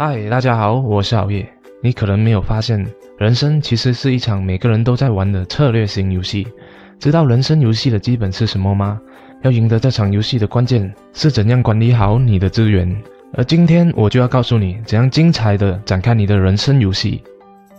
[0.00, 1.44] 嗨，大家好，我是熬夜。
[1.82, 2.86] 你可能没有发现，
[3.18, 6.46] 人生其实是一场每个人都在玩的策略型游戏。
[7.00, 9.00] 知道人生游戏的基本是什么吗？
[9.42, 12.96] 要赢得这场游戏的关键是怎样管理好你的资源。
[13.34, 17.20] 而今天我就要告诉你，怎样精彩的展开你的人生游戏。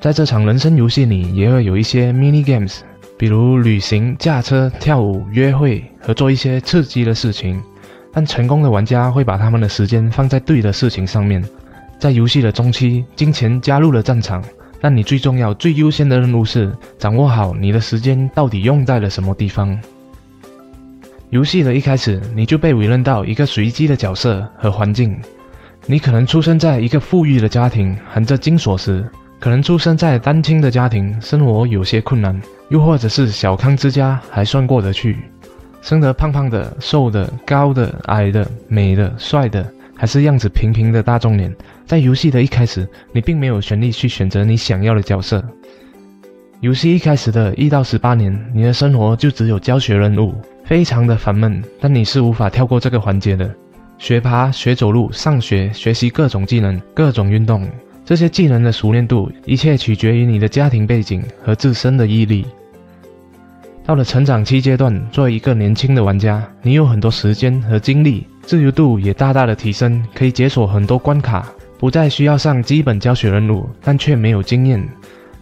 [0.00, 2.78] 在这场人生游戏里，也会有一些 mini games，
[3.18, 7.62] 比如旅行、驾车、跳舞、约会和做一些刺激的事情。
[8.10, 11.44] 但成功的玩家会把他们的时间放在对的事情上面。
[11.98, 14.42] 在游戏的中期，金钱加入了战场，
[14.80, 19.78] 但你最重要、最优先的任务是掌握好你的时间到底用在了什么地方。
[21.30, 25.16] 游戏的一开始，你就被委任到一个随机的角色和环境。
[25.86, 29.04] 你可能出生在一个富裕的家庭，含着金锁匙；
[29.40, 32.34] 可能出生在单亲的家庭，生活有些困难；
[32.70, 35.16] 又或者是小康之家，还算过得去。
[35.82, 39.64] 生得胖胖的、瘦的、高的、矮的、美的、帅的。
[39.96, 41.54] 还是样子平平的大众脸，
[41.86, 45.42] 在游戏的一开始，你并没有权利去选择你想要的角色。
[46.60, 53.52] 游戏一开始的一到十八年，你的生活就只有教学任务，非常的烦闷，但你是无法跳过这个环节的。
[53.98, 57.66] 学爬、学走路、上学、学习各种技能、各种运动，
[58.04, 62.46] 这些技能的熟练度，一切取决于你的家庭背景和自身的毅力。
[63.84, 68.26] 到了成长期阶段，作为一个年轻的玩家，你有很多时间和精力。
[68.46, 74.88] 自由度也大大的提升，可以解锁很多关卡，不再需要上基本教学任务，但却没有经验。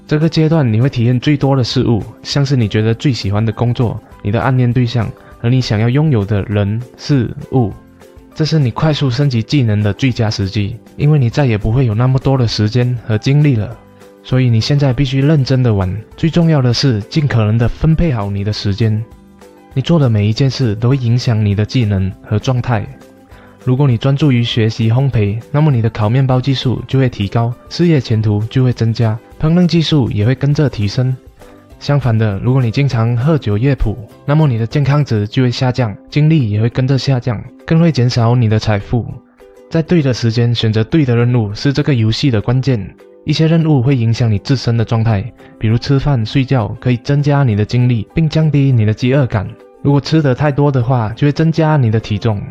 [0.06, 5.06] 这个阶段你会体验最多的事物，像是你觉得最喜欢的工作、你的暗恋对象
[5.38, 7.70] 和你想要拥有的人事物。
[8.34, 13.76] 这是你快速升级技能的最佳时机，因为你再也不会有那么多的时间和精力了。
[14.22, 19.04] 所以你现在必须认真的玩，最重要的是尽可能的分配好你的时间。
[19.74, 22.86] 你做的每一件事都会影响你的技能和状态。
[23.64, 31.16] 如果你专注于学习烘焙，那么你的烤面包技术就会提高，事业前途就会增加，烹饪技术也会跟着提升。
[31.80, 39.06] 相反的，如果你经常喝酒夜谱，那么你的健康值就会下降，精力也会跟着下降，更会减少你的财富。
[39.70, 42.94] 在对的时间选择对的任务是这个游戏的关键。
[43.24, 45.24] 一些任务会影响你自身的状态，
[45.58, 49.48] 比如吃饭、睡觉可以增加你的精力，并降低你的饥饿感。
[49.84, 52.42] 如果吃得太多的话，就会增加你的体重。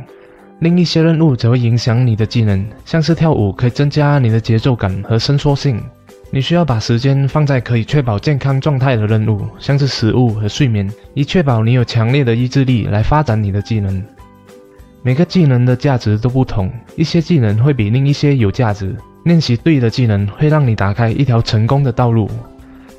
[0.59, 5.81] 另一些任务则会影响你的技能，像是跳舞可以增加你的节奏感和伸缩性。
[6.29, 13.99] 你需要把时间放在可以确保健康状态的任务，像是食物和睡眠，以确保你有强烈的意志力来发展你的技能。
[15.01, 18.95] 每个技能的价值都不同，一些技能会比另一些有价值。
[19.23, 22.29] 练习对的技能会让你打开一条成功的道路。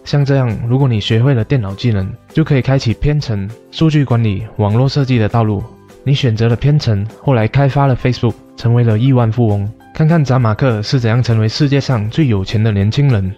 [0.05, 5.63] 像这样，如果你学会了电脑技能，就可以开启编程、数据管理、网络设计的道路。
[6.05, 9.69] 你选择了编程，后来开发了 Facebook，成为了亿万富翁。
[9.95, 13.35] 看看扎马克是怎样成为世界上最有钱的年轻人。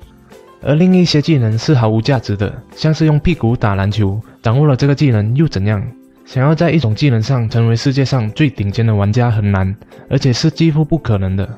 [0.62, 4.20] 而另一些技能是毫无价值的，像是用屁股打篮球。
[4.42, 5.80] 掌握了这个技能又怎样？
[6.24, 9.72] 想要在一种技能上成为世界上最顶尖的玩家很难，
[10.10, 11.48] 而且是几乎不可能的。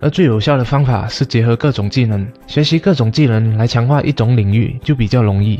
[0.00, 5.58] 而最有效的方法是结合各种技能，学习各种技能来强化一种领域就比较容易。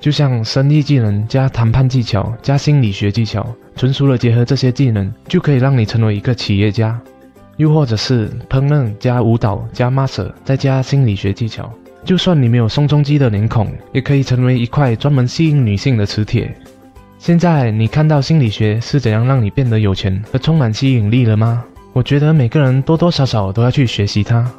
[0.00, 3.46] 就像生意技能加谈判技巧加心理学技巧，
[3.76, 6.98] 纯熟的结合这些技能，就可以让你成为一个企业家。
[7.56, 11.70] 又或者是烹饪加舞蹈加 master 再加心理学技巧，
[12.02, 16.56] 就算你没有宋仲基的脸孔，也可以成为一块专门吸引女性的磁铁。
[17.18, 21.62] 现在你看到心理学是怎样让你变得有钱和充满吸引力了吗？
[21.92, 24.50] 我觉得每个人多多少少都要去学习它。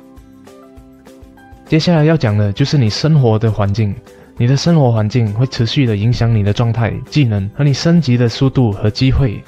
[1.65, 3.95] 接下来要讲的就是你生活的环境，
[4.37, 9.41] 你的生活环境会持续的影响你的状态、技能和你升级的速度和机会。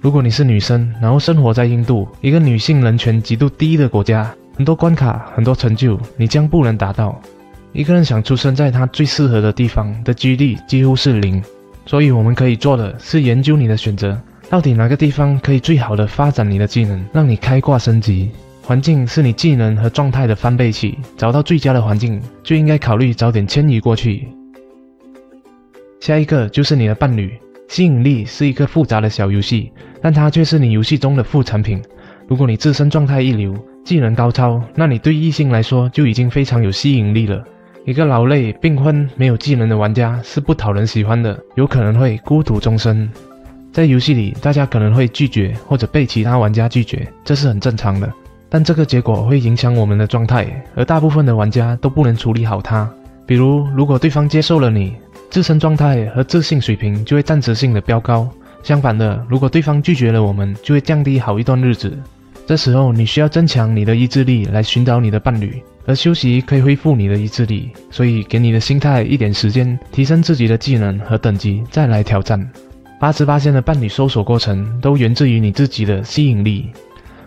[0.00, 7.20] 如果你是女生，然后生活在印度，一个女性人权极度低的国家，很多关卡、很多成就你将不能达到。
[7.72, 11.42] 一个人想出生在他最适合的地方的几率几乎是零，
[11.84, 14.18] 所以我们可以做的是研究你的选择。
[14.50, 18.30] 到底哪个地方可以最好的发展你的技能，让你开挂升级？
[18.62, 24.26] 环境是你技能和状态的翻倍器，找到最佳的环境，就应该考虑早点迁移过去。
[26.00, 27.38] 下一个就是你的伴侣，
[27.68, 29.70] 吸引力是一个复杂的小游戏，
[30.00, 31.82] 但它却是你游戏中的副产品。
[32.26, 37.44] 如果你自身状态一流，技能高超，那你对异性来说就已经非常有吸引力了。
[37.84, 43.08] 一个劳累、病昏、没有技能的玩家是不讨人喜欢的，有可能会孤独终生。
[43.72, 48.12] 在游戏里，大家可能会拒绝或者被其他玩家拒绝，这是很正常的。
[48.48, 52.90] 但这个结果会影响我们的状态，而大部分的玩家都不能处理好它。
[53.26, 54.94] 比如，如果对方接受了你，
[55.28, 58.26] 自身状态和自信水平就会暂时性的飙高；
[58.62, 61.96] 相反的，如果对方拒绝了我们，就会降低好一段日子。
[62.46, 67.70] 这时候你需要增强你的意志力来寻找你的伴侣，而休息可以恢复你的意志力。
[67.90, 72.50] 所以给你的心态一点时间，提升自己的技能和等级，再来挑战。
[73.00, 76.68] 八十八线的伴侣搜索过程都源自于你自己的吸引力。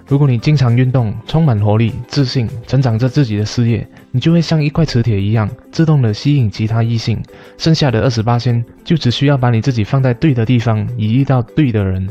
[0.05, 7.23] 如果你经常运动，充满活力、自信，成长着自己的事业，你就会像一块磁铁一样，自动的吸引其他异性。
[7.57, 12.05] 剩下的二十八仙，就只需要把你自己放在对的地方，以遇到对的人。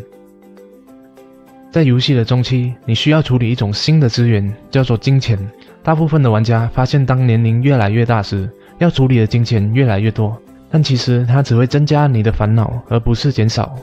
[1.70, 5.38] 在游戏的中期，你需要处理一种新的资源，叫做金钱。
[5.82, 8.48] 大部分的玩家发现，当年龄越来越大时，
[8.78, 10.40] 要处理的金钱越来越多，
[10.70, 13.74] 但其实它只会增加你的烦恼，而不是减少。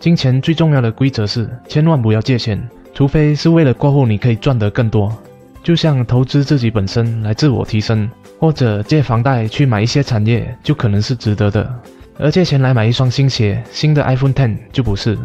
[0.00, 2.60] 金钱最重要的规则是，千万不要借钱，
[2.92, 5.16] 除非是为了过后你可以赚得更多。
[5.62, 11.72] 就像投资自己本身来自我提升，或者借房贷去买一些产业，就可能是值得的。
[12.18, 15.18] 而借钱来买一双新鞋、新的 iPhone Ten 就不是。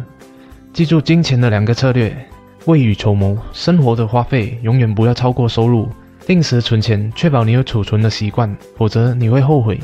[0.72, 2.14] 记住金钱的两个策略：
[2.66, 5.88] 未雨绸缪，生活的花费永远不要超过收入；
[6.26, 9.80] 定时存钱，确保你有储存的习惯，否则你会后悔。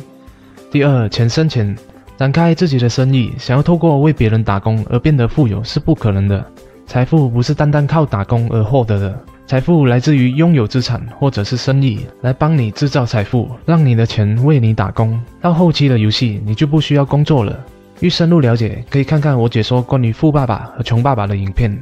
[0.71, 1.77] 第二，钱生钱，
[2.17, 6.45] 展开自己的生意，想要透过为别人打工而变得富有是不可能的。
[6.87, 15.21] 财富不是单单靠打工而获得的，财富来自于拥有资产或者是生意来帮你制造财富，让你的钱为你打工。
[15.41, 17.59] 到后期的游戏，你就不需要工作了。
[17.99, 21.77] 欲深入了解，可以看看我解说关于富爸爸和穷爸爸的影片。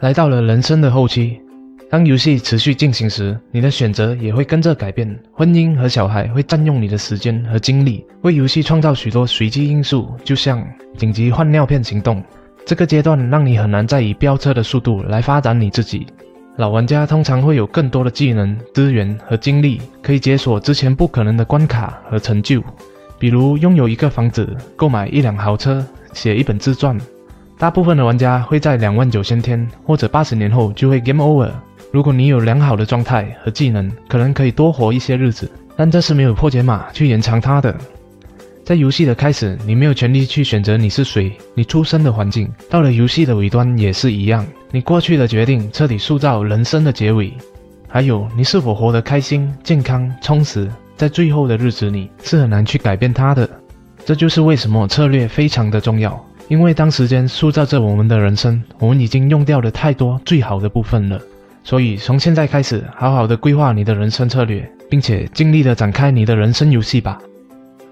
[0.00, 1.40] 来到了人生的后期，
[1.94, 5.16] 当游戏持续进行时，你的选择也会跟着改变。
[5.32, 12.20] 婚姻和小孩会占用你的时间和精力，为游戏创造许多随机因素，就像紧急换尿片行动。
[12.66, 16.04] 这个阶段让你很难再以飙车的速度来发展你自己。
[16.56, 22.60] 老玩家通常会有更多的技能、资源和精力，可以解锁之前不可能的关卡和成就。
[23.20, 26.98] 比如拥有一个房子、购买一辆豪车、写一本自传，
[27.56, 31.48] 大部分的玩家会在两万九千天或者八十年后就会 game over。
[31.94, 37.72] 如果你有良好的状态和技能，可能可以多活一些日子，但这是没有破解码去延长它的。
[38.64, 47.32] 在游戏的开始，你没有权利去选择你是谁，你出生的环境；到了游戏的尾端也是一样，你过去的决定彻底塑造人生的结尾。
[47.86, 50.68] 还有，你是否活得开心、健康、充实？
[50.96, 53.48] 在最后的日子里是很难去改变它的，
[54.04, 56.20] 这就是为什么策略非常的重要。
[56.48, 61.22] 因为当时间塑造着我们的人生，我们已经用掉了太多最好的部分了。
[61.64, 67.18] 所以从现在开始，好好的规划你的人生策略，并且尽力的展开你的人生游戏吧。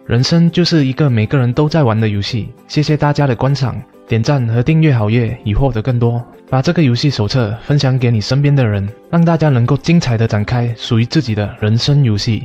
[0.06, 2.50] 人生就是一个每个人都在玩的游戏。
[2.68, 6.22] 谢谢大家的观赏，点赞和订阅好月，以获得更多。
[6.50, 12.42] 把这个游戏手册分享给你身边的人，让大家能够精彩的展开属于自己的人生游戏。